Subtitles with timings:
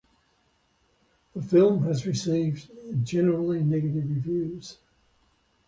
[1.35, 2.71] The film has received
[3.05, 4.79] generally negative reviews.